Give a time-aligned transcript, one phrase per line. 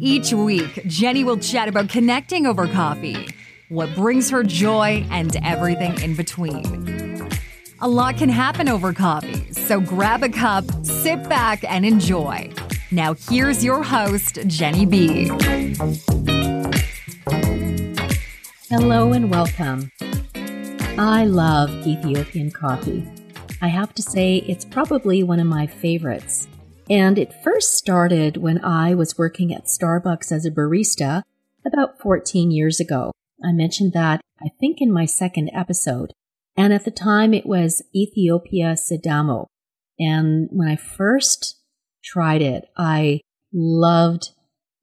[0.00, 3.28] Each week, Jenny will chat about connecting over coffee,
[3.68, 7.28] what brings her joy, and everything in between.
[7.80, 12.52] A lot can happen over coffee, so grab a cup, sit back, and enjoy.
[12.92, 15.30] Now, here's your host, Jenny B.
[18.68, 19.90] Hello and welcome.
[20.96, 23.04] I love Ethiopian coffee.
[23.60, 26.46] I have to say, it's probably one of my favorites.
[26.90, 31.22] And it first started when I was working at Starbucks as a barista
[31.66, 33.12] about 14 years ago.
[33.44, 36.12] I mentioned that, I think, in my second episode.
[36.56, 39.46] And at the time, it was Ethiopia Sidamo.
[39.98, 41.60] And when I first
[42.02, 43.20] tried it, I
[43.52, 44.30] loved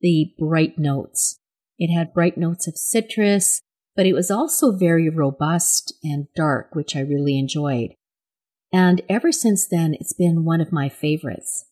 [0.01, 1.37] the bright notes.
[1.79, 3.61] It had bright notes of citrus,
[3.95, 7.95] but it was also very robust and dark, which I really enjoyed.
[8.71, 11.64] And ever since then, it's been one of my favorites.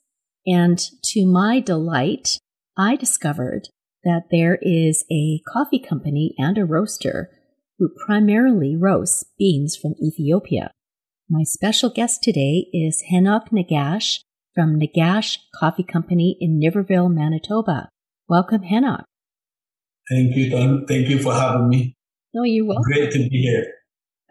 [0.45, 2.38] And to my delight,
[2.77, 3.69] I discovered
[4.03, 7.30] that there is a coffee company and a roaster
[7.80, 10.71] who primarily roasts beans from Ethiopia.
[11.30, 14.20] My special guest today is Henok Nagash
[14.53, 17.89] from Nagash Coffee Company in Niverville, Manitoba.
[18.27, 19.03] Welcome, Henok.
[20.09, 20.86] Thank you, Don.
[20.86, 21.95] Thank you for having me.
[22.36, 22.83] Oh, you're welcome.
[22.83, 23.65] Great to be here.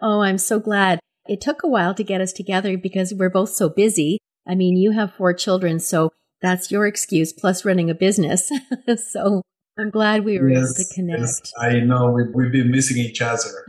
[0.00, 1.00] Oh, I'm so glad.
[1.26, 4.18] It took a while to get us together because we're both so busy.
[4.47, 6.10] I mean, you have four children, so
[6.41, 8.50] that's your excuse plus running a business.
[9.10, 9.42] so
[9.78, 11.20] I'm glad we were yes, able to connect.
[11.20, 13.66] Yes, I know we, we've been missing each other.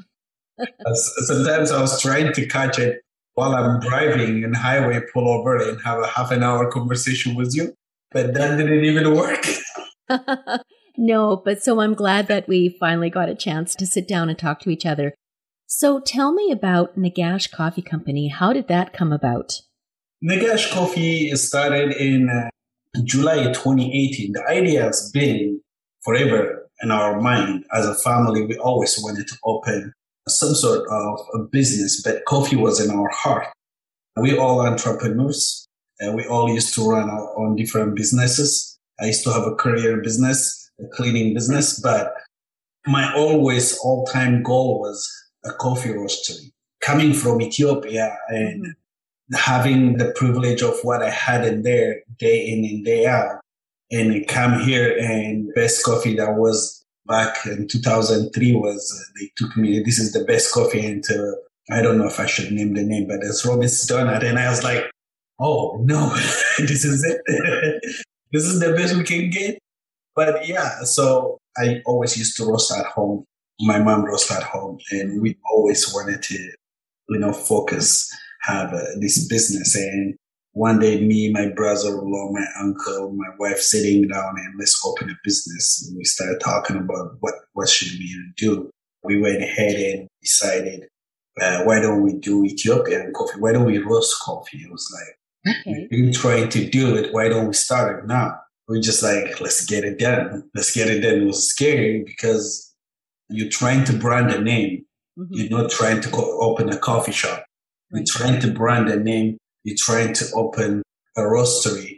[0.94, 3.02] Sometimes I was trying to catch it
[3.36, 7.56] while I'm driving in highway, pull over and have a half an hour conversation with
[7.56, 7.74] you,
[8.12, 9.46] but that didn't even work.
[10.98, 14.38] no, but so I'm glad that we finally got a chance to sit down and
[14.38, 15.14] talk to each other.
[15.66, 18.28] So tell me about Nagash Coffee Company.
[18.28, 19.62] How did that come about?
[20.24, 22.50] Nagash Coffee started in uh,
[23.04, 24.32] July 2018.
[24.32, 25.60] The idea has been
[26.02, 27.66] forever in our mind.
[27.74, 29.92] As a family, we always wanted to open
[30.30, 33.48] some sort of a business, but coffee was in our heart.
[34.16, 35.68] We all entrepreneurs
[36.00, 38.80] and we all used to run our own different businesses.
[39.02, 42.14] I used to have a career business, a cleaning business, but
[42.88, 45.06] my always all time goal was
[45.44, 46.54] a coffee roastery.
[46.82, 48.76] Coming from Ethiopia and
[49.34, 53.40] having the privilege of what I had in there day in and day out.
[53.92, 59.56] And come here and best coffee that was back in 2003 was uh, they took
[59.58, 61.36] me this is the best coffee into
[61.70, 64.24] I don't know if I should name the name but it's Robin's Donut.
[64.24, 64.90] And I was like
[65.40, 66.10] oh no
[66.58, 67.96] this is it.
[68.32, 69.60] This is the best we can get.
[70.16, 73.26] But yeah so I always used to roast at home.
[73.60, 74.80] My mom roast at home.
[74.92, 76.52] And we always wanted to
[77.10, 78.10] you know focus
[78.44, 79.76] have uh, this business.
[79.76, 80.16] And
[80.54, 85.16] one day, me, my brother-in-law, my uncle, my wife sitting down and let's open a
[85.24, 85.86] business.
[85.88, 88.70] And we started talking about what, what should we do.
[89.04, 90.88] We went ahead and decided,
[91.42, 93.40] uh, why don't we do Ethiopian coffee?
[93.40, 94.60] Why don't we roast coffee?
[94.60, 95.88] It was like, okay.
[95.90, 97.14] we've been trying to do it.
[97.14, 98.40] Why don't we start it now?
[98.68, 100.50] We're just like, let's get it done.
[100.56, 101.24] Let's get it done.
[101.24, 102.74] It was scary because
[103.30, 104.86] you're trying to brand a name.
[105.18, 105.34] Mm-hmm.
[105.34, 107.44] You're not trying to co- open a coffee shop.
[107.94, 109.38] You're trying to brand a name.
[109.64, 110.82] You're trying to open
[111.16, 111.98] a roastery.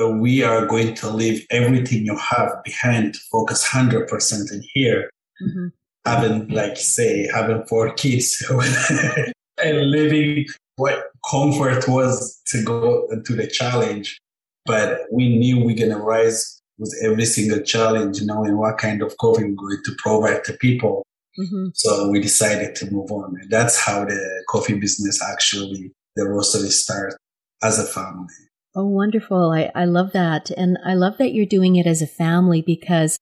[0.00, 5.10] Uh, we are going to leave everything you have behind focus 100% in here.
[5.42, 5.68] Mm-hmm.
[6.04, 8.44] Having, like say, having four kids
[9.62, 10.46] and living
[10.76, 14.18] what comfort was to go to the challenge.
[14.64, 19.16] But we knew we're going to rise with every single challenge, knowing what kind of
[19.18, 21.04] coffee we're going to provide to people.
[21.38, 21.68] Mm-hmm.
[21.74, 23.36] So we decided to move on.
[23.40, 27.16] And that's how the coffee business actually, the roastery started
[27.62, 28.26] as a family.
[28.74, 29.52] Oh, wonderful.
[29.52, 30.50] I, I love that.
[30.50, 33.18] And I love that you're doing it as a family because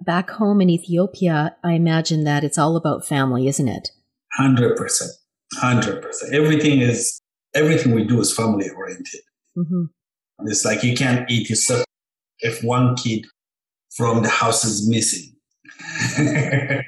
[0.00, 3.90] back home in Ethiopia, I imagine that it's all about family, isn't it?
[4.40, 4.76] 100%.
[5.62, 6.32] 100%.
[6.32, 7.20] Everything is,
[7.54, 9.20] everything we do is family oriented.
[9.56, 9.84] Mm-hmm.
[10.46, 11.84] It's like you can't eat yourself
[12.40, 13.26] if one kid
[13.96, 15.30] from the house is missing.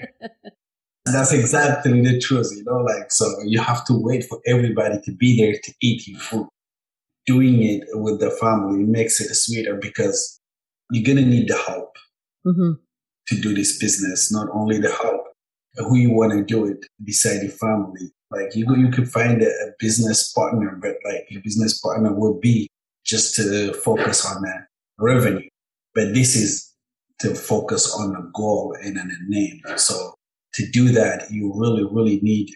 [1.07, 5.13] That's exactly the truth, you know, like, so you have to wait for everybody to
[5.13, 6.49] be there to eat your food.
[7.27, 10.41] Doing it with the family makes it sweeter because
[10.91, 11.97] you're going to need the help
[12.47, 12.75] Mm-hmm.
[13.27, 15.25] to do this business, not only the help,
[15.75, 18.13] who you want to do it beside your family.
[18.31, 22.41] Like you, you could find a, a business partner, but like your business partner would
[22.41, 22.69] be
[23.05, 24.67] just to focus on the
[25.01, 25.49] revenue.
[25.93, 26.73] But this is
[27.21, 29.61] to focus on a goal and on a name.
[29.77, 30.15] So
[30.57, 32.49] to do that, you really, really need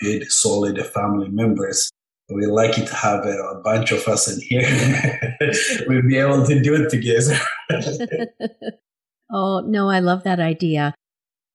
[0.00, 1.90] good, solid family members.
[2.30, 5.40] We're lucky to have a, a bunch of us in here.
[5.86, 7.38] we'll be able to do it together.
[9.32, 10.94] oh, no, I love that idea.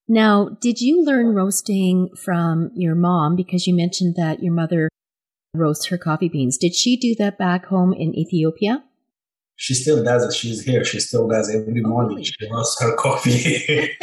[0.07, 3.35] Now, did you learn roasting from your mom?
[3.35, 4.89] Because you mentioned that your mother
[5.53, 6.57] roasts her coffee beans.
[6.57, 8.83] Did she do that back home in Ethiopia?
[9.55, 10.33] She still does it.
[10.33, 10.83] She's here.
[10.83, 12.23] She still does it every oh, morning.
[12.23, 13.95] She roasts her coffee.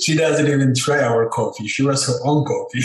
[0.00, 1.66] She doesn't even try our coffee.
[1.66, 2.80] She roasts her own coffee.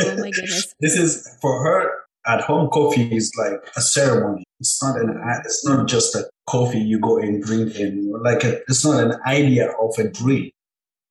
[0.00, 0.74] Oh my goodness.
[0.80, 1.90] this is for her
[2.26, 6.80] at home coffee is like a ceremony it's not an it's not just a coffee
[6.80, 10.52] you go and drink and like a, it's not an idea of a drink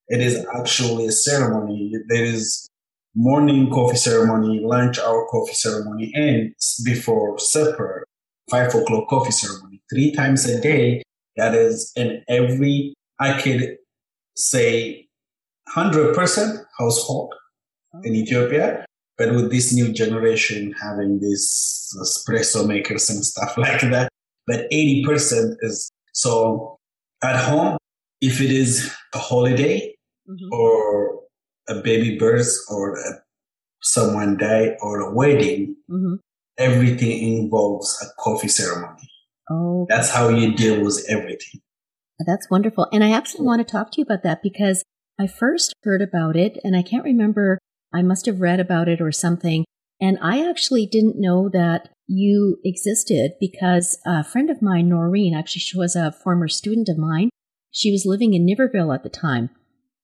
[0.10, 2.68] it is actually a ceremony there is
[3.16, 6.54] morning coffee ceremony lunch hour coffee ceremony and
[6.86, 8.06] before supper
[8.50, 11.02] five o'clock coffee ceremony three times a day
[11.36, 13.78] that is in every i could
[14.36, 15.07] say
[15.76, 17.34] 100% household
[18.04, 18.86] in ethiopia
[19.18, 24.10] but with this new generation having these espresso makers and stuff like that,
[24.46, 26.78] but 80% is so
[27.24, 27.78] at home,
[28.22, 29.94] if it is a holiday
[30.30, 30.50] Mhm.
[30.52, 31.22] or
[31.70, 33.10] a baby birth or a,
[33.82, 36.18] someone die or a wedding, Mhm.
[36.58, 39.10] everything involves a coffee ceremony.
[39.50, 41.62] Oh, That's how you deal with everything.
[42.30, 42.88] That's wonderful.
[42.92, 44.84] And I actually want to talk to you about that because
[45.20, 47.58] I first heard about it and I can't remember,
[47.94, 49.66] I must have read about it or something.
[50.00, 55.62] And I actually didn't know that you existed because a friend of mine, Noreen, actually
[55.62, 57.30] she was a former student of mine.
[57.72, 59.50] She was living in Niverville at the time.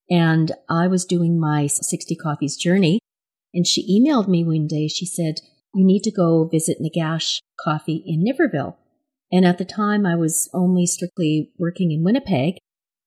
[0.09, 2.99] And I was doing my 60 Coffees journey.
[3.53, 4.87] And she emailed me one day.
[4.87, 5.35] She said,
[5.73, 8.75] You need to go visit Nagash Coffee in Niverville.
[9.31, 12.57] And at the time, I was only strictly working in Winnipeg.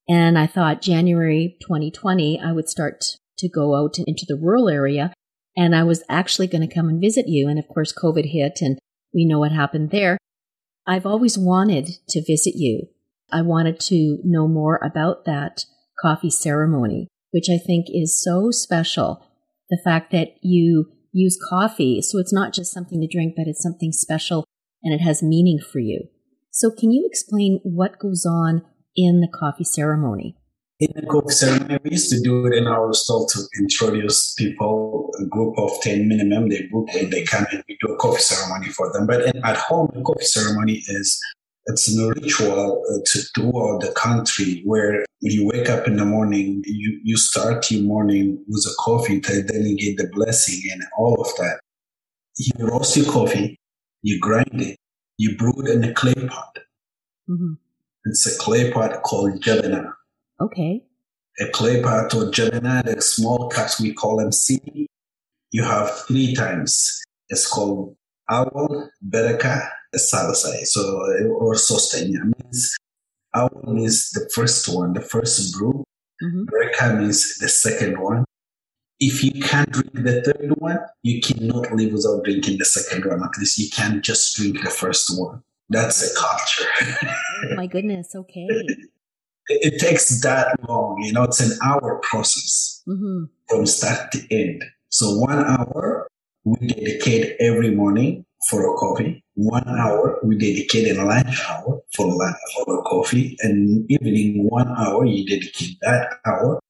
[0.09, 5.13] And I thought January 2020, I would start to go out into the rural area.
[5.57, 7.49] And I was actually going to come and visit you.
[7.49, 8.79] And of course, COVID hit and
[9.15, 10.19] we know what happened there.
[10.87, 12.89] I've always wanted to visit you.
[13.33, 15.65] I wanted to know more about that
[16.01, 19.27] coffee ceremony, which I think is so special.
[19.71, 23.63] The fact that you use coffee, so it's not just something to drink, but it's
[23.63, 24.45] something special
[24.83, 26.05] and it has meaning for you.
[26.53, 28.63] So can you explain what goes on
[28.97, 30.37] in the coffee ceremony?
[30.79, 35.11] In the coffee ceremony, we used to do it in our stall to introduce people,
[35.19, 38.21] a group of 10 minimum, they book and they come and we do a coffee
[38.21, 39.07] ceremony for them.
[39.07, 41.19] But in, at home, the coffee ceremony is,
[41.67, 46.63] it's a ritual uh, to throughout the country where you wake up in the morning,
[46.67, 51.19] you, you start your morning with a coffee, then you get the blessing and all
[51.21, 51.59] of that.
[52.37, 53.59] You roast your coffee,
[54.03, 54.77] you grind it,
[55.17, 56.59] you brew it in a clay pot.
[57.27, 57.55] hmm
[58.07, 59.93] It's a clay pot called jabana.
[60.41, 60.85] Okay.
[61.41, 64.87] a clay pot or Gemini, the small cups, we call them seed.
[65.51, 67.01] You have three times.
[67.29, 67.97] It's called
[68.31, 70.65] Owl, Bereka, Salasai.
[70.65, 70.81] So,
[71.39, 72.77] or Sostenya means
[73.35, 75.85] Owl means the first one, the first brew.
[76.21, 78.25] hmm Bereka means the second one.
[79.01, 83.23] If you can't drink the third one, you cannot live without drinking the second one.
[83.23, 85.43] At least you can't just drink the first one.
[85.69, 86.69] That's a culture.
[87.45, 88.15] Oh my goodness.
[88.15, 88.47] Okay.
[88.49, 88.79] it
[89.49, 92.83] it takes that long, you know, it's an hour process.
[92.87, 94.63] hmm from start to end.
[94.89, 96.09] So one hour
[96.45, 99.23] we dedicate every morning for a coffee.
[99.35, 104.69] One hour we dedicate in lunch hour for lunch, for a coffee, and evening one
[104.69, 106.61] hour you dedicate that hour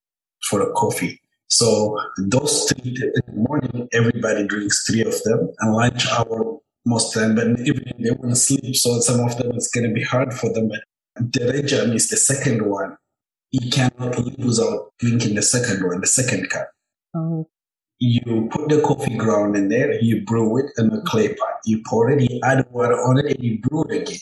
[0.49, 1.21] for a coffee.
[1.49, 7.13] So those three in the morning everybody drinks three of them, and lunch hour most
[7.15, 8.77] time, but even evening they want to sleep.
[8.77, 10.69] So some of them it's going to be hard for them.
[10.71, 12.97] But Derejam is the second one.
[13.51, 16.71] You cannot live without drinking the second one, the second cup
[17.15, 17.49] Oh.
[17.99, 21.61] you put the coffee ground in there, you brew it in a clay pot.
[21.65, 24.21] You pour it, you add water on it, and you brew it again.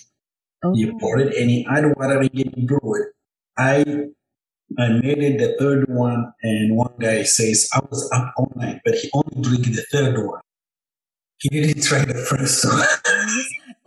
[0.65, 0.75] Oh.
[0.75, 3.09] You pour it and you add water again, you brew it.
[3.59, 3.85] I
[4.79, 8.81] I made it the third one, and one guy says I was up all night,
[8.85, 10.41] but he only drank the third one.
[11.45, 12.83] He didn't try the first one.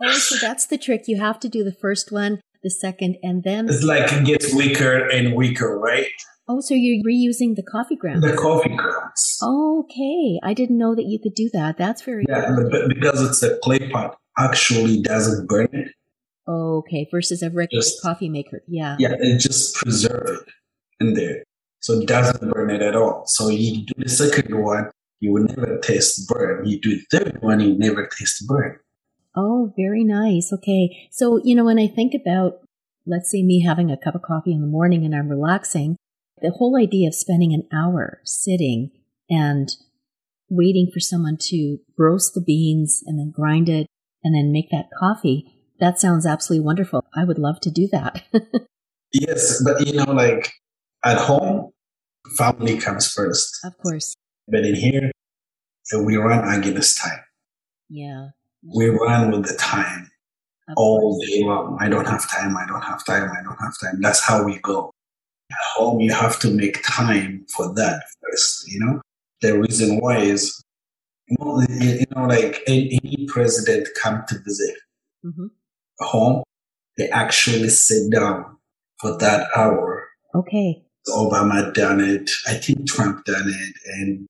[0.00, 1.08] oh, so that's the trick.
[1.08, 4.54] You have to do the first one, the second, and then it's like it gets
[4.54, 6.06] weaker and weaker, right?
[6.46, 8.22] Oh, so you're reusing the coffee grounds?
[8.22, 9.38] The coffee grounds.
[9.42, 11.76] Okay, I didn't know that you could do that.
[11.78, 15.88] That's very yeah, but, but because it's a clay pot, actually doesn't burn it.
[16.46, 18.62] Okay, versus a regular just, coffee maker.
[18.68, 18.94] Yeah.
[19.00, 20.48] Yeah, it just preserves it
[21.00, 21.42] in there.
[21.80, 23.24] So it doesn't burn it at all.
[23.26, 26.66] So you do the second one, you will never taste burn.
[26.66, 28.78] You do the third one, you never taste burn.
[29.36, 30.52] Oh, very nice.
[30.52, 31.08] Okay.
[31.10, 32.60] So, you know, when I think about,
[33.06, 35.96] let's say me having a cup of coffee in the morning and I'm relaxing,
[36.40, 38.90] the whole idea of spending an hour sitting
[39.28, 39.68] and
[40.48, 43.86] waiting for someone to roast the beans and then grind it
[44.24, 47.04] and then make that coffee, that sounds absolutely wonderful.
[47.14, 48.22] I would love to do that.
[49.12, 50.50] yes, but you know, like
[51.04, 51.70] at home,
[52.36, 53.58] family comes first.
[53.64, 54.14] Of course.
[54.50, 55.10] But in here,
[56.04, 57.20] we run against time.
[57.88, 58.28] Yeah.
[58.74, 60.10] We run with the time
[60.68, 61.30] of all course.
[61.30, 61.76] day long.
[61.80, 62.56] I don't have time.
[62.56, 63.30] I don't have time.
[63.30, 64.00] I don't have time.
[64.00, 64.90] That's how we go.
[65.50, 69.00] At home, you have to make time for that first, you know?
[69.40, 70.62] The reason why is,
[71.28, 74.76] you know, like any president come to visit
[75.24, 75.46] mm-hmm.
[76.00, 76.42] home,
[76.98, 78.56] they actually sit down
[79.00, 80.08] for that hour.
[80.34, 80.84] Okay.
[81.08, 82.30] Obama done it.
[82.46, 84.26] I think Trump done it, and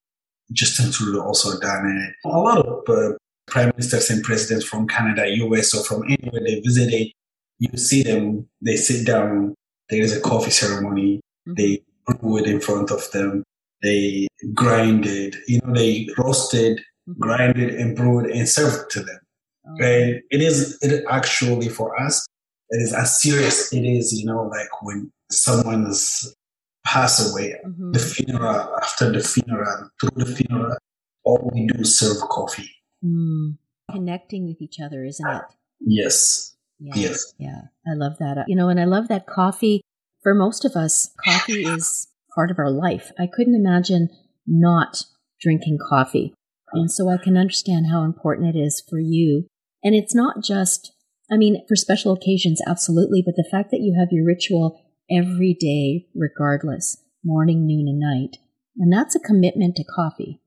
[0.52, 2.28] Justin Trudeau also done it.
[2.28, 3.12] A lot of uh,
[3.46, 7.12] prime ministers and presidents from Canada, US, or from anywhere they visited,
[7.58, 8.48] you see them.
[8.62, 9.54] They sit down.
[9.90, 11.20] There is a coffee ceremony.
[11.48, 11.54] Mm-hmm.
[11.56, 13.44] They brew it in front of them.
[13.82, 15.36] They grind it.
[15.46, 16.78] You know, they roasted,
[17.08, 17.20] mm-hmm.
[17.20, 19.18] grind it, and brew it and served to them.
[19.74, 22.26] Okay, And it is it actually for us.
[22.70, 26.34] It is as serious it is, you know, like when someone is
[26.88, 27.92] pass away, mm-hmm.
[27.92, 30.76] the funeral, after the funeral, through the funeral,
[31.24, 32.70] all we do is serve coffee.
[33.04, 33.58] Mm.
[33.90, 35.42] Connecting with each other, isn't it?
[35.80, 36.56] Yes.
[36.78, 37.34] Yeah, yes.
[37.38, 37.60] Yeah.
[37.86, 38.44] I love that.
[38.48, 39.82] You know, and I love that coffee,
[40.22, 43.12] for most of us, coffee is part of our life.
[43.18, 44.08] I couldn't imagine
[44.46, 45.04] not
[45.40, 46.34] drinking coffee.
[46.72, 49.46] And so I can understand how important it is for you.
[49.82, 50.92] And it's not just,
[51.30, 55.54] I mean, for special occasions, absolutely, but the fact that you have your ritual every
[55.54, 58.36] day, regardless, morning, noon, and night.
[58.78, 60.42] And that's a commitment to coffee.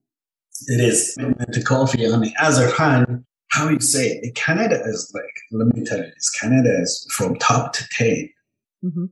[0.68, 2.06] It is commitment to coffee.
[2.06, 6.06] On the other hand, how you say it, Canada is like, let me tell you
[6.06, 8.30] this, Canada is from top to 10,
[8.86, 9.06] mm-hmm.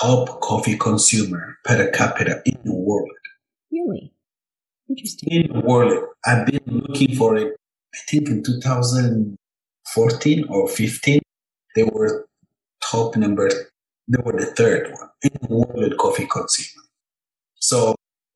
[0.00, 3.08] top coffee consumer per capita in the world.
[3.72, 4.12] Really?
[4.88, 5.32] Interesting.
[5.32, 6.04] In the world.
[6.24, 7.56] I've been looking for it,
[7.94, 11.20] I think in 2014 or 15,
[11.74, 12.26] they were
[12.82, 13.48] top number
[14.08, 16.84] they were the third one in the world coffee consumer.
[17.56, 17.94] So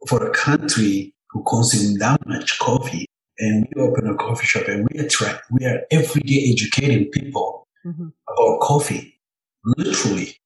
[0.09, 3.07] for a country who consume that much coffee
[3.39, 7.69] and we open a coffee shop and we attract, we are every day educating people
[7.87, 8.09] mm-hmm.
[8.29, 9.21] about coffee.
[9.65, 10.37] Literally.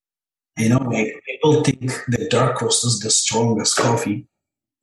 [0.58, 4.28] You know, like people think the dark roast is the strongest coffee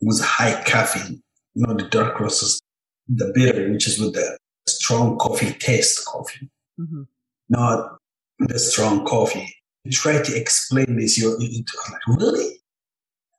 [0.02, 1.22] with high caffeine.
[1.54, 2.62] You know, the dark roast is
[3.08, 6.50] the bitter, which is with the strong coffee taste coffee.
[6.80, 7.04] Mm-hmm.
[7.50, 7.98] Not
[8.40, 9.54] the strong coffee
[9.90, 12.62] try to explain this, you're, you're like, really?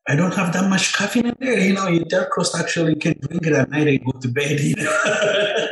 [0.08, 1.60] I don't have that much caffeine in there.
[1.60, 4.58] You know, your dark roast actually can drink it at night and go to bed.
[4.58, 5.66] You know?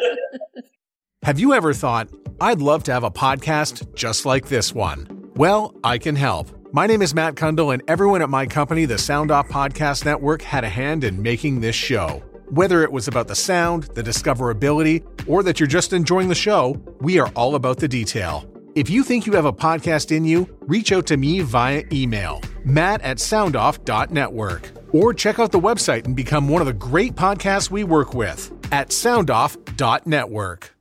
[1.25, 2.09] have you ever thought,
[2.41, 5.31] I'd love to have a podcast just like this one?
[5.35, 6.49] Well, I can help.
[6.73, 10.43] My name is Matt Cundill, and everyone at my company, the Sound Off Podcast Network,
[10.43, 12.23] had a hand in making this show.
[12.49, 16.81] Whether it was about the sound, the discoverability, or that you're just enjoying the show,
[17.01, 18.49] we are all about the detail.
[18.77, 22.41] If you think you have a podcast in you, reach out to me via email,
[22.65, 27.69] matt at soundoff.network, or check out the website and become one of the great podcasts
[27.69, 30.75] we work with at soundoff.network.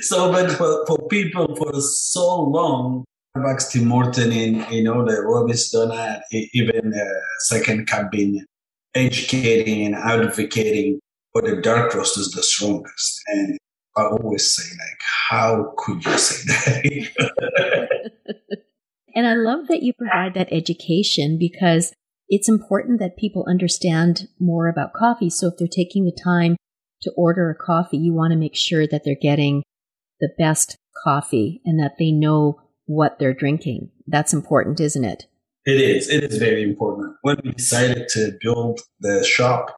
[0.00, 3.04] So, but for, for people for so long,
[3.34, 8.44] Starbucks, Tim Horton, and you know the Robins Donut, even uh, Second Cabin,
[8.94, 11.00] educating and advocating
[11.32, 13.22] for the dark roast is the strongest.
[13.28, 13.58] And
[14.00, 18.00] I always say, like, how could you say that?
[19.14, 21.92] and I love that you provide that education because
[22.28, 25.30] it's important that people understand more about coffee.
[25.30, 26.56] So if they're taking the time
[27.02, 29.62] to order a coffee, you want to make sure that they're getting
[30.20, 33.90] the best coffee and that they know what they're drinking.
[34.06, 35.26] That's important, isn't it?
[35.66, 36.08] It is.
[36.08, 37.16] It is very important.
[37.22, 39.76] When we decided to build the shop,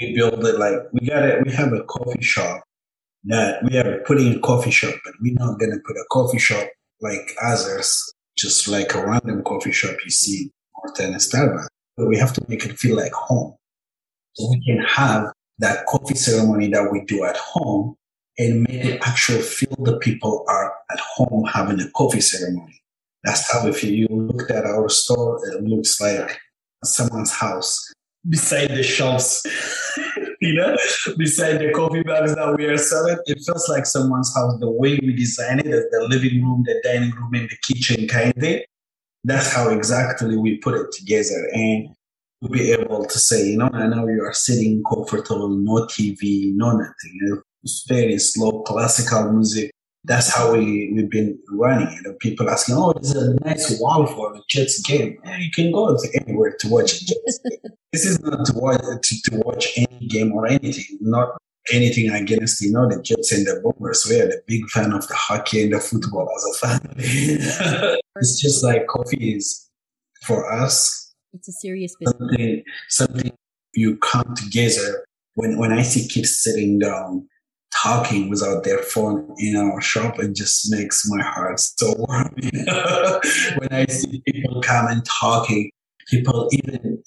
[0.00, 1.44] we built it like we got it.
[1.44, 2.62] We have a coffee shop
[3.24, 6.38] that we are putting a coffee shop, but we're not going to put a coffee
[6.38, 6.68] shop
[7.00, 10.50] like others, just like a random coffee shop you see
[10.96, 11.66] than a Starbucks.
[11.96, 13.54] But we have to make it feel like home.
[14.34, 17.96] So we can have that coffee ceremony that we do at home
[18.38, 22.80] and make it actually feel the people are at home having a coffee ceremony.
[23.24, 26.40] That's how if you looked at our store, it looks like
[26.82, 27.92] someone's house
[28.28, 29.46] beside the shelves,
[30.46, 30.76] you know,
[31.16, 33.16] beside the coffee bags that we are selling.
[33.26, 34.58] It feels like someone's house.
[34.58, 38.08] The way we design it, as the living room, the dining room, and the kitchen
[38.08, 38.60] kind of.
[39.22, 41.48] That's how exactly we put it together.
[41.52, 41.90] And
[42.40, 46.52] we'll be able to say, you know, I know you are sitting comfortable, no TV,
[46.56, 47.42] no nothing.
[47.62, 49.70] It's very slow classical music
[50.04, 52.18] that's how we, we've been running it.
[52.18, 55.16] People asking, oh, this is a nice wall for the Jets game.
[55.24, 57.72] Yeah, you can go anywhere to watch Jets game.
[57.92, 61.36] this is not to watch, to, to watch any game or anything, not
[61.72, 64.04] anything against, you know, the Jets and the Bombers.
[64.08, 68.00] We are a big fan of the hockey and the football as a family.
[68.16, 69.70] it's just like coffee is
[70.22, 71.14] for us.
[71.32, 72.18] It's a serious business.
[72.18, 73.32] Something, something
[73.74, 75.04] you come together.
[75.34, 77.28] When, when I see kids sitting down
[77.82, 82.34] talking without their phone in our shop, it just makes my heart so warm.
[82.36, 83.20] You know?
[83.58, 85.70] when I see people come and talking,
[86.08, 87.02] people even,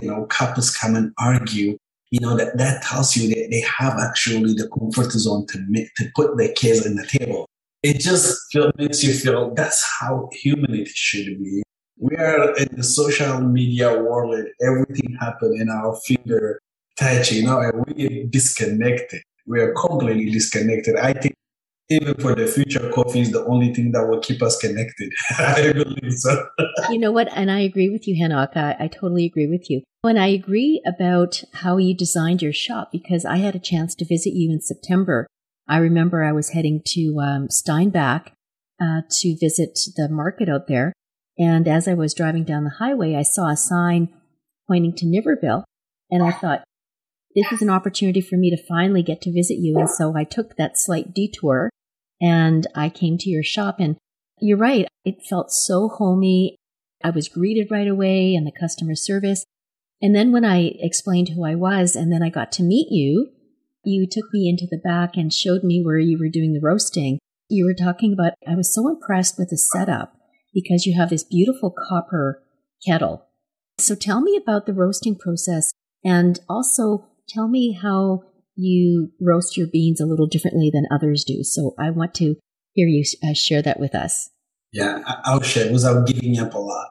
[0.00, 1.76] you know, couples come and argue,
[2.10, 5.92] you know, that, that tells you that they have actually the comfort zone to make,
[5.96, 7.46] to put their kids in the table.
[7.82, 11.62] It just feel, makes you feel that's how humanity should be.
[11.98, 16.60] We are in the social media world everything happens in our finger
[16.98, 20.96] touch, you know, and we get disconnected we are completely disconnected.
[20.96, 21.34] I think
[21.88, 25.12] even for the future, coffee is the only thing that will keep us connected.
[25.38, 26.48] I believe so.
[26.90, 27.28] you know what?
[27.32, 28.56] And I agree with you, Hanok.
[28.56, 29.82] I, I totally agree with you.
[30.02, 34.04] And I agree about how you designed your shop because I had a chance to
[34.04, 35.26] visit you in September.
[35.68, 38.32] I remember I was heading to um, Steinbach
[38.80, 40.92] uh, to visit the market out there.
[41.38, 44.08] And as I was driving down the highway, I saw a sign
[44.66, 45.64] pointing to Niverville.
[46.10, 46.64] And I thought,
[47.36, 49.78] this is an opportunity for me to finally get to visit you.
[49.78, 51.68] And so I took that slight detour
[52.20, 53.76] and I came to your shop.
[53.78, 53.96] And
[54.40, 56.56] you're right, it felt so homey.
[57.04, 59.44] I was greeted right away and the customer service.
[60.00, 63.28] And then when I explained who I was and then I got to meet you,
[63.84, 67.18] you took me into the back and showed me where you were doing the roasting.
[67.48, 70.14] You were talking about, I was so impressed with the setup
[70.54, 72.42] because you have this beautiful copper
[72.84, 73.26] kettle.
[73.78, 75.70] So tell me about the roasting process
[76.02, 78.22] and also tell me how
[78.54, 81.42] you roast your beans a little differently than others do.
[81.42, 82.36] So I want to
[82.72, 84.30] hear you uh, share that with us.
[84.72, 86.88] Yeah, I'll share without giving up a lot.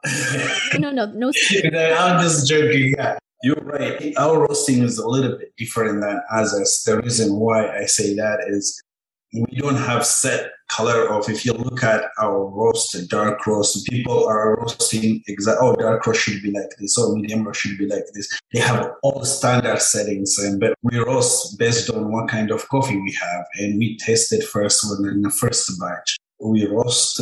[0.78, 1.28] no, no, no.
[1.64, 2.94] I'm just joking.
[2.96, 4.12] Yeah, you're right.
[4.16, 6.82] Our roasting is a little bit different than others.
[6.84, 8.82] The reason why I say that is
[9.32, 14.26] we don't have set color of if you look at our roast dark roast people
[14.26, 17.86] are roasting exact oh dark roast should be like this or medium roast should be
[17.86, 18.28] like this.
[18.52, 23.00] They have all standard settings and but we roast based on what kind of coffee
[23.00, 26.18] we have and we test it first when in the first batch.
[26.40, 27.20] We roast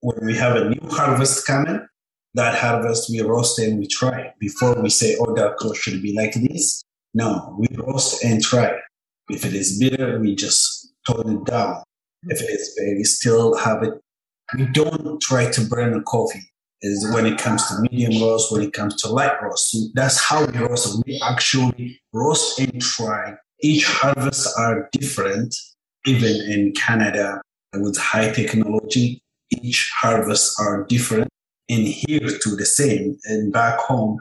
[0.00, 1.86] when we have a new harvest coming.
[2.34, 6.14] That harvest we roast and we try before we say oh dark roast should be
[6.14, 6.82] like this.
[7.12, 8.72] No we roast and try.
[9.28, 10.79] If it is bitter we just
[11.12, 11.82] tone it down.
[12.24, 13.94] If it is very still have it.
[14.56, 16.42] We don't try to burn the coffee.
[16.82, 19.70] Is when it comes to medium roast, when it comes to light roast.
[19.70, 21.02] So that's how we roast.
[21.06, 23.34] We actually roast and try.
[23.62, 25.54] Each harvest are different.
[26.06, 27.42] Even in Canada
[27.74, 29.20] with high technology,
[29.50, 31.28] each harvest are different.
[31.68, 33.18] And here to the same.
[33.24, 34.18] And back home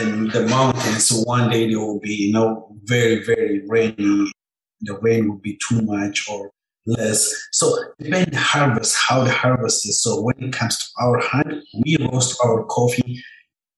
[0.00, 4.32] in the mountains, so one day there will be, you know, very, very rainy
[4.82, 6.50] the rain would be too much or
[6.86, 7.32] less.
[7.52, 10.02] So depending harvest, how the harvest is.
[10.02, 13.22] So when it comes to our hand, we roast our coffee,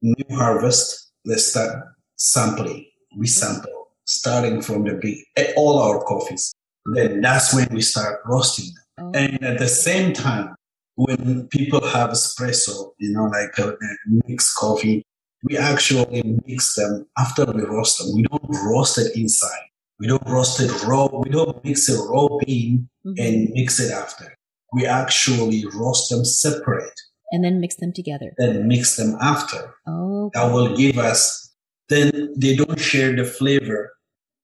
[0.00, 1.84] new harvest, let's start
[2.16, 2.86] sampling.
[3.18, 6.52] We sample, starting from the big, eh, all our coffees.
[6.86, 9.06] Then that's when we start roasting them.
[9.06, 9.18] Oh.
[9.18, 10.54] And at the same time,
[10.94, 15.02] when people have espresso, you know, like a, a mixed coffee,
[15.44, 18.14] we actually mix them after we roast them.
[18.14, 19.66] We don't roast it inside.
[20.02, 21.06] We don't roast it raw.
[21.12, 23.22] We don't mix a raw bean mm-hmm.
[23.24, 24.36] and mix it after.
[24.72, 27.00] We actually roast them separate.
[27.30, 28.32] And then mix them together.
[28.36, 29.76] Then mix them after.
[29.86, 30.24] Oh.
[30.26, 30.40] Okay.
[30.40, 31.54] That will give us,
[31.88, 33.92] then they don't share the flavor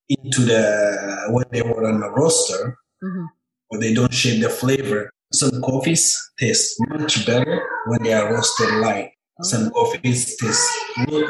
[0.08, 3.24] into the, when they were on the roaster, mm-hmm.
[3.70, 5.10] or they don't share the flavor.
[5.32, 9.10] Some coffees taste much better when they are roasted light.
[9.40, 9.42] Oh.
[9.42, 10.70] Some coffees taste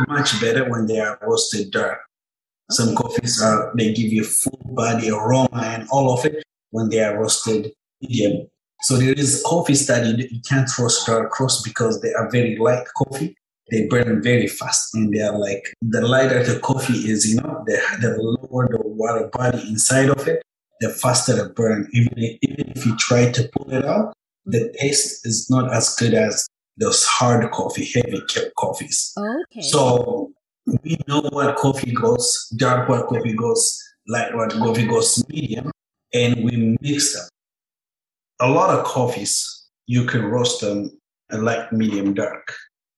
[0.06, 2.00] much better when they are roasted dark.
[2.70, 7.00] Some coffees are they give you full body aroma and all of it when they
[7.00, 8.48] are roasted medium.
[8.83, 12.57] So there is coffees that you, you can't roast dark roast because they are very
[12.57, 13.35] light coffee.
[13.70, 17.81] they burn very fast and they're like the lighter the coffee is, you know, the,
[18.00, 20.42] the lower the water body inside of it,
[20.81, 21.88] the faster the burn.
[21.92, 24.14] Even if, even if you try to pull it out,
[24.46, 26.46] the taste is not as good as
[26.78, 28.22] those hard coffee, heavy
[28.57, 29.12] coffees.
[29.18, 29.62] Okay.
[29.62, 30.33] So
[30.83, 35.70] we know what coffee goes, dark what coffee goes, light what coffee goes, medium,
[36.12, 37.28] and we mix them.
[38.40, 40.98] A lot of coffees, you can roast them
[41.31, 42.54] light, medium, dark.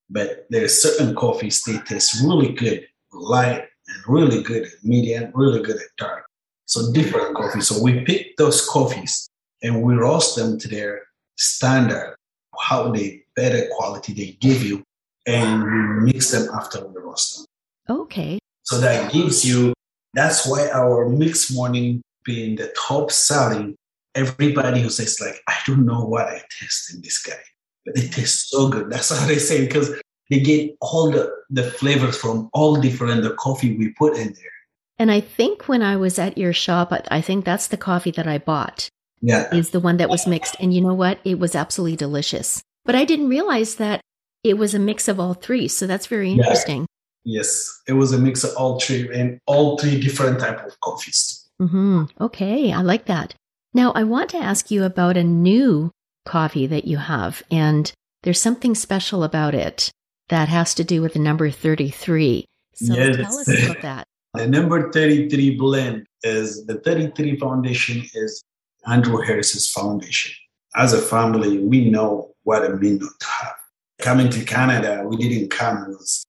[0.08, 5.30] But there are certain coffees, they taste really good, light, and really good at medium,
[5.34, 6.24] really good at dark.
[6.66, 7.68] So different coffees.
[7.68, 9.28] So we pick those coffees
[9.62, 11.02] and we roast them to their
[11.36, 12.16] standard,
[12.58, 14.82] how they better quality they give you,
[15.26, 17.46] and we mix them after we roast them.
[17.90, 18.38] Okay.
[18.62, 19.74] So that gives you
[20.14, 23.76] that's why our mixed morning being the top selling,
[24.14, 27.40] everybody who says like, I don't know what I taste in this guy,
[27.84, 28.90] but it tastes so good.
[28.90, 29.90] That's how they say because
[30.30, 34.52] they get all the, the flavors from all different the coffee we put in there.
[34.98, 38.28] And I think when I was at your shop, I think that's the coffee that
[38.28, 38.88] I bought.
[39.22, 39.52] Yeah.
[39.54, 40.56] Is the one that was mixed.
[40.60, 41.18] And you know what?
[41.24, 42.62] It was absolutely delicious.
[42.84, 44.00] But I didn't realize that
[44.44, 45.68] it was a mix of all three.
[45.68, 46.86] So that's very interesting.
[47.24, 47.82] Yes.
[47.86, 51.48] It was a mix of all three and all three different type of coffees.
[51.60, 52.04] Mm-hmm.
[52.20, 52.72] Okay.
[52.72, 53.34] I like that.
[53.74, 55.90] Now I want to ask you about a new
[56.24, 57.42] coffee that you have.
[57.50, 59.90] And there's something special about it
[60.28, 62.44] that has to do with the number 33.
[62.74, 63.16] So yes.
[63.16, 64.06] tell us about that.
[64.34, 68.42] The number 33 blend is the 33 foundation is
[68.86, 70.32] Andrew Harris's foundation.
[70.76, 73.54] As a family, we know what it means not to have.
[74.00, 76.24] Coming to Canada, we didn't come with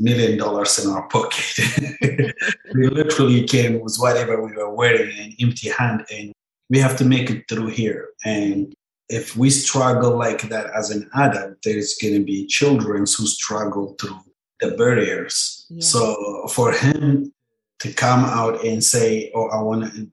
[0.00, 1.58] million dollars in our pocket.
[2.74, 6.32] we literally came with whatever we were wearing an empty hand and
[6.68, 8.10] we have to make it through here.
[8.24, 8.72] And
[9.08, 13.96] if we struggle like that as an adult, there's going to be children who struggle
[14.00, 14.20] through
[14.60, 15.66] the barriers.
[15.78, 17.32] So for him
[17.80, 20.10] to come out and say, "Oh, I want to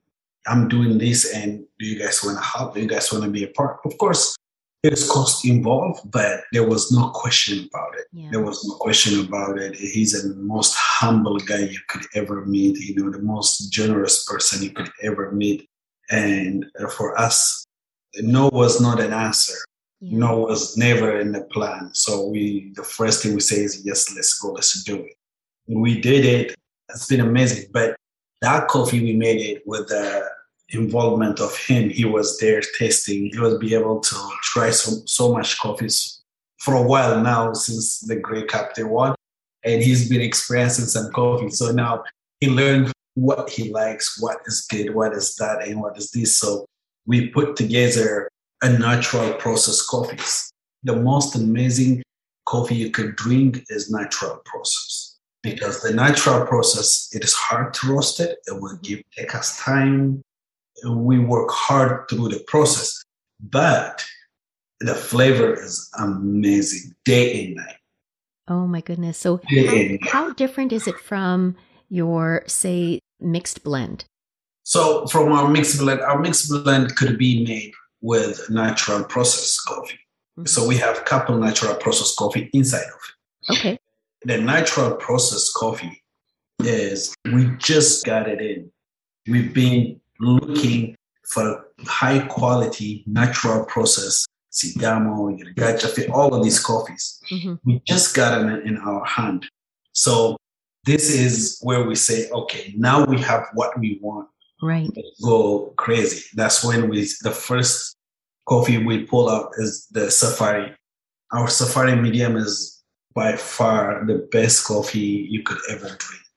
[0.48, 2.74] I'm doing this and do you guys want to help?
[2.74, 3.78] Do you guys want to be a part?
[3.84, 4.36] Of course,
[4.82, 8.06] there's cost involved, but there was no question about it.
[8.12, 8.28] Yeah.
[8.30, 9.74] There was no question about it.
[9.74, 14.62] He's the most humble guy you could ever meet, you know, the most generous person
[14.62, 15.68] you could ever meet.
[16.10, 17.64] And for us,
[18.20, 19.56] no was not an answer.
[20.00, 20.18] Yeah.
[20.18, 21.90] No was never in the plan.
[21.92, 25.14] So we, the first thing we say is, yes, let's go, let's do it.
[25.66, 26.54] We did it.
[26.88, 27.70] It's been amazing.
[27.72, 27.96] But
[28.42, 30.24] that coffee, we made it with the
[30.70, 31.90] involvement of him.
[31.90, 33.30] He was there tasting.
[33.32, 36.22] He was be able to try so, so much coffees
[36.58, 39.14] for a while now since the Grey Cup they won.
[39.64, 41.50] And he's been experiencing some coffee.
[41.50, 42.04] So now
[42.40, 46.36] he learned what he likes, what is good, what is that, and what is this.
[46.36, 46.66] So
[47.06, 48.28] we put together
[48.62, 50.50] a natural process coffees.
[50.84, 52.02] The most amazing
[52.46, 57.92] coffee you could drink is natural process because the natural process it is hard to
[57.92, 58.38] roast it.
[58.46, 60.22] It will give take us time
[60.84, 63.04] we work hard through the process,
[63.40, 64.04] but
[64.80, 67.76] the flavor is amazing day and night.
[68.48, 69.18] Oh my goodness.
[69.18, 71.56] So, how, how, different is it from
[71.90, 74.04] your, say, mixed blend?
[74.62, 79.98] So, from our mixed blend, our mixed blend could be made with natural processed coffee.
[80.38, 80.46] Mm-hmm.
[80.46, 83.58] So, we have a couple natural processed coffee inside of it.
[83.58, 83.78] Okay.
[84.22, 86.02] The natural processed coffee
[86.60, 88.70] is we just got it in.
[89.26, 90.96] We've been looking
[91.32, 97.20] for high quality natural process Sidamo, all of these coffees.
[97.30, 97.54] Mm-hmm.
[97.64, 99.46] We just got them in our hand.
[99.92, 100.36] So
[100.84, 104.28] this is where we say, okay, now we have what we want.
[104.62, 104.90] Right.
[105.22, 106.24] Go crazy.
[106.34, 107.96] That's when we the first
[108.48, 110.74] coffee we pull out is the Safari.
[111.32, 112.82] Our Safari medium is
[113.14, 116.32] by far the best coffee you could ever drink.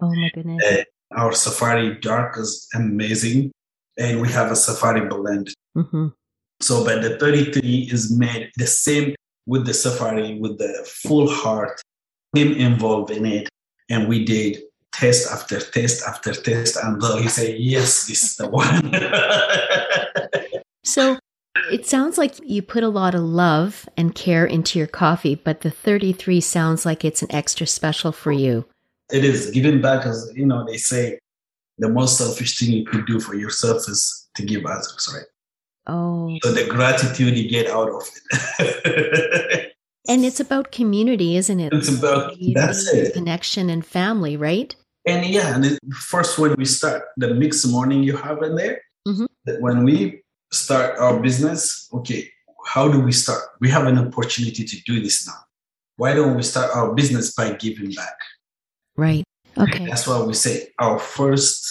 [0.00, 0.62] Oh my goodness.
[0.64, 3.52] Uh, our Safari Dark is amazing,
[3.98, 5.54] and we have a Safari Blend.
[5.76, 6.08] Mm-hmm.
[6.60, 9.14] So, but the 33 is made the same
[9.46, 11.80] with the Safari, with the full heart,
[12.34, 13.48] him involved in it,
[13.88, 14.58] and we did
[14.92, 18.92] test after test after test until he said, "Yes, this is the one."
[20.84, 21.18] so,
[21.70, 25.60] it sounds like you put a lot of love and care into your coffee, but
[25.60, 28.66] the 33 sounds like it's an extra special for you
[29.12, 31.18] it is giving back as you know they say
[31.78, 35.24] the most selfish thing you could do for yourself is to give others right?
[35.88, 36.36] Oh.
[36.42, 38.02] So the gratitude you get out of
[38.58, 39.72] it.
[40.08, 41.72] And it's about community isn't it?
[41.72, 43.12] It's about community, that's it.
[43.12, 44.74] connection and family right?
[45.04, 48.80] And yeah and it, first when we start the mixed morning you have in there
[49.06, 49.26] mm-hmm.
[49.60, 52.30] when we start our business okay
[52.66, 53.42] how do we start?
[53.60, 55.38] We have an opportunity to do this now.
[55.96, 58.16] Why don't we start our business by giving back?
[58.96, 59.24] Right.
[59.58, 59.86] Okay.
[59.86, 61.66] That's why we say our first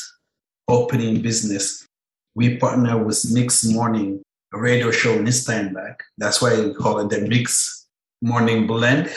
[0.67, 1.85] opening business,
[2.33, 4.21] we partner with Mix Morning
[4.55, 6.01] a radio show in Steinbach.
[6.17, 7.87] That's why we call it the Mix
[8.21, 9.11] Morning Blend.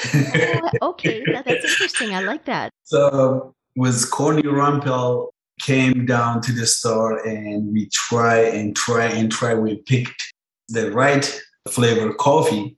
[0.82, 2.14] oh, okay, that's interesting.
[2.14, 2.70] I like that.
[2.84, 5.28] So with Corny Rempel
[5.60, 9.54] came down to the store and we try and try and try.
[9.54, 10.32] We picked
[10.68, 11.24] the right
[11.68, 12.76] flavor coffee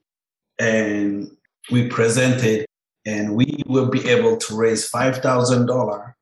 [0.59, 1.29] and
[1.71, 2.65] we presented
[3.05, 6.13] and we will be able to raise $5,000 wow.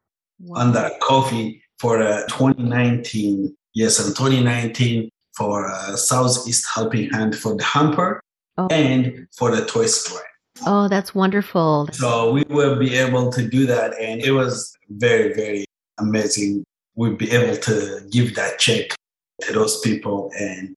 [0.62, 3.56] on that coffee for uh, a 2019.
[3.74, 8.22] Yes, in 2019 for a Southeast Helping Hand for the hamper
[8.58, 8.68] oh.
[8.72, 10.22] and for the toy store.
[10.66, 11.88] Oh, that's wonderful.
[11.94, 13.98] So we will be able to do that.
[14.00, 15.66] And it was very, very
[15.98, 16.66] amazing.
[16.96, 18.96] We'll be able to give that check
[19.42, 20.32] to those people.
[20.38, 20.76] And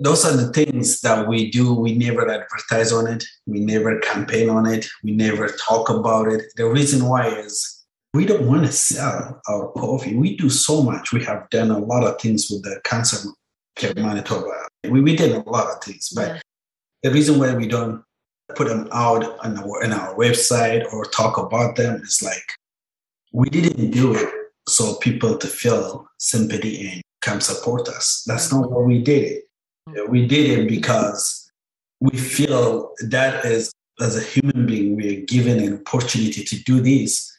[0.00, 1.72] those are the things that we do.
[1.72, 3.24] We never advertise on it.
[3.46, 4.86] We never campaign on it.
[5.02, 6.42] We never talk about it.
[6.56, 10.14] The reason why is we don't want to sell our coffee.
[10.14, 11.12] We do so much.
[11.12, 13.28] We have done a lot of things with the cancer
[13.76, 14.68] care Manitoba.
[14.88, 16.40] We, we did a lot of things, but yeah.
[17.02, 18.04] the reason why we don't
[18.54, 22.52] put them out on our, on our website or talk about them is like
[23.32, 24.28] we didn't do it
[24.68, 28.22] so people to feel sympathy and come support us.
[28.26, 29.42] That's not what we did.
[30.08, 31.50] We did it because
[32.00, 36.80] we feel that is as a human being we are given an opportunity to do
[36.80, 37.30] this.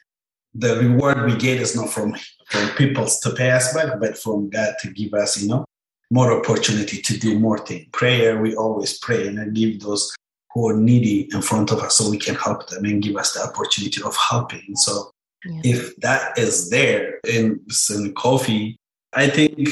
[0.53, 2.15] The reward we get is not from
[2.47, 5.65] from people to pay us back, but from God to give us, you know,
[6.12, 7.88] more opportunity to do more things.
[7.91, 10.15] Prayer, we always pray and give those
[10.53, 13.34] who are needy in front of us so we can help them and give us
[13.34, 14.75] the opportunity of helping.
[14.75, 15.12] So
[15.43, 15.62] yeah.
[15.63, 18.77] if that is there in, in coffee,
[19.13, 19.69] I think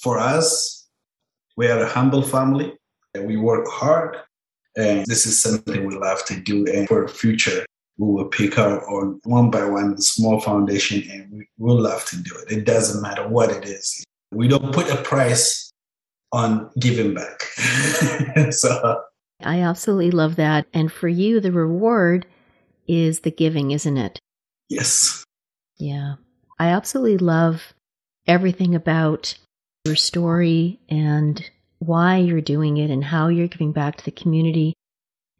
[0.00, 0.81] for us,
[1.56, 2.74] we are a humble family
[3.14, 4.16] and we work hard.
[4.76, 6.66] And this is something we love to do.
[6.66, 7.64] And for the future,
[7.98, 12.04] we will pick up on one by one the small foundation and we will love
[12.06, 12.52] to do it.
[12.52, 14.02] It doesn't matter what it is.
[14.32, 15.70] We don't put a price
[16.32, 17.42] on giving back.
[18.50, 19.02] so
[19.42, 20.66] I absolutely love that.
[20.72, 22.26] And for you, the reward
[22.88, 24.18] is the giving, isn't it?
[24.68, 25.22] Yes.
[25.76, 26.14] Yeah.
[26.58, 27.74] I absolutely love
[28.26, 29.34] everything about
[29.84, 34.74] your story and why you're doing it and how you're giving back to the community.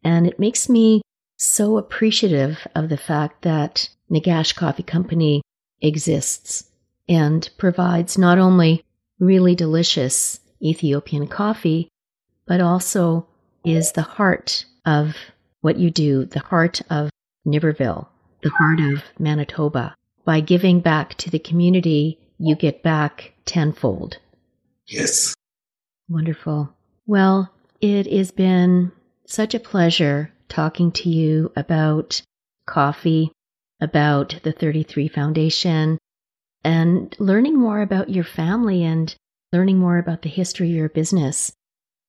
[0.03, 1.03] And it makes me
[1.37, 5.43] so appreciative of the fact that Nagash Coffee Company
[5.81, 6.65] exists
[7.09, 8.85] and provides not only
[9.21, 11.89] really delicious Ethiopian coffee,
[12.47, 13.27] but also
[13.65, 15.15] is the heart of
[15.61, 17.11] what you do, the heart of
[17.47, 18.09] Niverville,
[18.43, 19.95] the heart of Manitoba.
[20.25, 24.19] By giving back to the community, you get back tenfold.
[24.87, 25.35] Yes.
[26.09, 26.73] Wonderful.
[27.07, 28.93] Well, it has been
[29.27, 32.23] such a pleasure talking to you about
[32.67, 33.33] coffee,
[33.81, 35.99] about the 33 Foundation,
[36.65, 39.15] and learning more about your family and
[39.53, 41.53] learning more about the history of your business.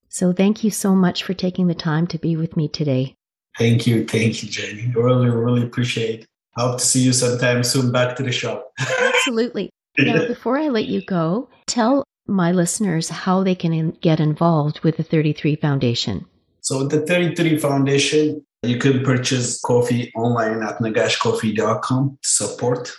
[0.10, 3.16] So thank you so much for taking the time to be with me today.
[3.58, 4.06] Thank you.
[4.06, 4.92] Thank you, Jenny.
[4.96, 6.26] Really, really appreciate it.
[6.56, 8.72] Hope to see you sometime soon back to the shop.
[9.00, 9.70] Absolutely.
[9.98, 14.98] Now, before I let you go, tell my listeners how they can get involved with
[14.98, 16.26] the 33 Foundation.
[16.62, 22.92] So, the 33 Foundation, you can purchase coffee online at nagashcoffee.com support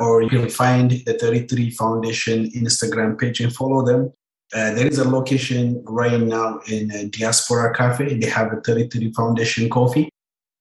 [0.00, 4.12] or you can find the 33 Foundation Instagram page and follow them.
[4.54, 8.18] Uh, there is a location right now in uh, Diaspora Cafe.
[8.18, 10.08] They have a 33 Foundation coffee.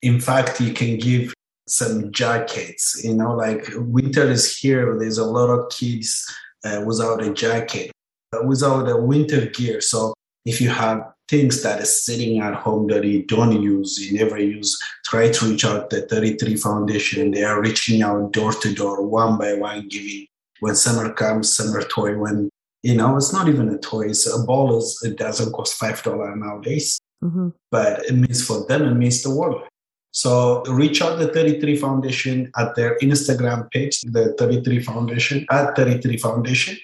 [0.02, 1.34] In fact, you can give
[1.68, 3.02] some jackets.
[3.04, 4.98] You know, like winter is here.
[4.98, 6.26] There's a lot of kids
[6.64, 7.92] uh, without a jacket,
[8.34, 9.82] uh, without a winter gear.
[9.82, 10.14] So
[10.46, 14.38] if you have things that is sitting at home that you don't use, you never
[14.38, 17.32] use, try to reach out the 33 Foundation.
[17.32, 20.28] They are reaching out door to door, one by one, giving.
[20.60, 22.18] When summer comes, summer toy.
[22.18, 22.50] When
[22.84, 24.10] you know, it's not even a toy.
[24.10, 24.78] It's a ball.
[24.78, 27.50] Is it doesn't cost five dollar nowadays, mm-hmm.
[27.72, 29.64] but it means for them, it means the world.
[30.12, 36.18] So reach out the 33 Foundation at their Instagram page, the 33 Foundation at 33
[36.18, 36.78] Foundation,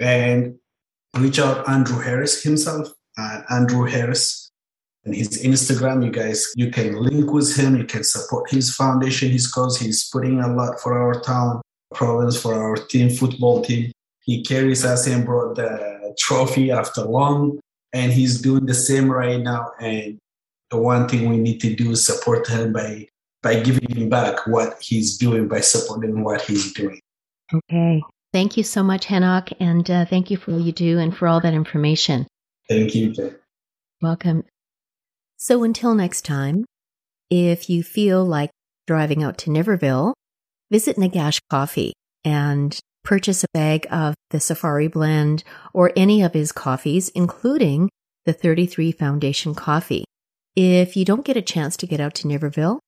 [0.00, 0.56] and
[1.18, 4.50] reach out Andrew Harris himself, uh, Andrew Harris,
[5.04, 6.04] and his Instagram.
[6.04, 7.76] You guys, you can link with him.
[7.76, 9.78] You can support his foundation, his cause.
[9.78, 11.62] He's putting a lot for our town,
[11.94, 13.90] province, for our team, football team.
[14.20, 17.58] He carries us and brought the trophy after long,
[17.92, 19.72] and he's doing the same right now.
[19.80, 20.18] And
[20.72, 23.06] the one thing we need to do is support him by
[23.42, 26.98] by giving him back what he's doing by supporting what he's doing.
[27.52, 28.02] Okay.
[28.32, 31.28] Thank you so much, Henok, and uh, thank you for all you do and for
[31.28, 32.26] all that information.
[32.68, 33.14] Thank you.
[34.00, 34.44] Welcome.
[35.36, 36.64] So until next time,
[37.28, 38.50] If you feel like
[38.86, 40.12] driving out to Niverville,
[40.70, 46.52] visit Nagash Coffee and purchase a bag of the Safari Blend or any of his
[46.52, 47.90] coffees, including
[48.26, 50.04] the 33 Foundation coffee.
[50.54, 52.78] If you don't get a chance to get out to Niverville,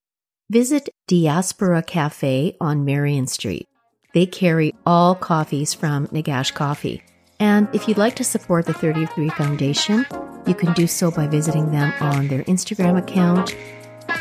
[0.50, 3.66] visit Diaspora Cafe on Marion Street.
[4.12, 7.03] They carry all coffees from Nagash Coffee.
[7.40, 10.05] And if you'd like to support the 33 Foundation,
[10.46, 13.57] you can do so by visiting them on their Instagram account,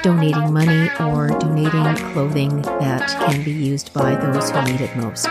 [0.03, 5.27] donating money, or donating clothing that can be used by those who need it most.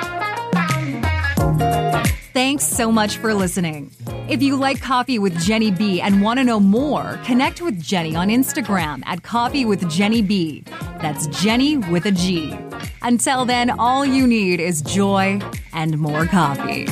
[2.53, 3.91] Thanks so much for listening.
[4.29, 8.15] If you like Coffee with Genny B and want to know more, connect with Genny
[8.15, 10.63] on Instagram at Coffee with Genny B.
[11.01, 12.55] That's Genny with a G.
[13.01, 15.41] Until then, all you need is joy
[15.73, 16.83] and more coffee.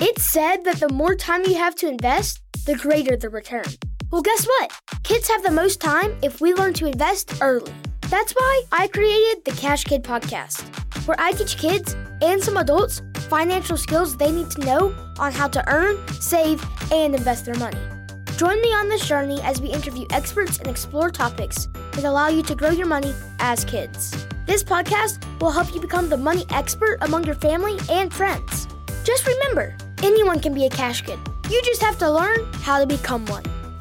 [0.00, 3.64] It's said that the more time you have to invest, the greater the return.
[4.12, 4.70] Well, guess what?
[5.04, 7.72] Kids have the most time if we learn to invest early.
[8.10, 10.60] That's why I created the Cash Kid podcast,
[11.06, 15.48] where I teach kids and some adults financial skills they need to know on how
[15.48, 17.78] to earn, save, and invest their money.
[18.36, 22.42] Join me on this journey as we interview experts and explore topics that allow you
[22.42, 24.26] to grow your money as kids.
[24.44, 28.68] This podcast will help you become the money expert among your family and friends.
[29.04, 31.18] Just remember, anyone can be a cash kid.
[31.48, 33.44] You just have to learn how to become one.